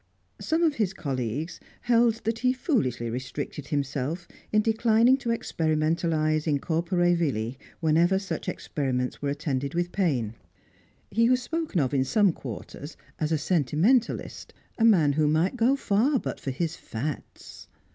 Some 0.39 0.63
of 0.63 0.73
his 0.77 0.95
colleagues 0.95 1.59
held 1.81 2.23
that 2.23 2.39
he 2.39 2.53
foolishly 2.53 3.07
restricted 3.11 3.67
himself 3.67 4.27
in 4.51 4.63
declining 4.63 5.15
to 5.17 5.29
experimentalise 5.29 6.47
in 6.47 6.57
corpore 6.57 7.15
vili, 7.15 7.59
whenever 7.81 8.17
such 8.17 8.49
experiments 8.49 9.21
were 9.21 9.29
attended 9.29 9.75
with 9.75 9.91
pain; 9.91 10.33
he 11.11 11.29
was 11.29 11.43
spoken 11.43 11.79
of 11.79 11.93
in 11.93 12.03
some 12.03 12.31
quarters 12.33 12.97
as 13.19 13.31
a 13.31 13.37
"sentimentalist," 13.37 14.55
a 14.79 14.83
man 14.85 15.13
who 15.13 15.27
might 15.27 15.55
go 15.55 15.75
far 15.75 16.17
but 16.17 16.39
for 16.39 16.49
his 16.49 16.75
"fads." 16.75 17.67